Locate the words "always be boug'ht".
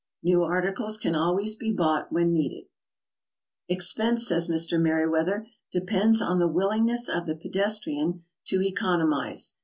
1.13-2.07